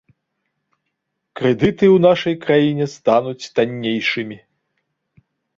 Крэдыты 1.41 1.85
ў 1.89 1.97
нашай 2.07 2.35
краіне 2.47 2.85
стануць 2.97 3.49
таннейшымі. 3.59 4.37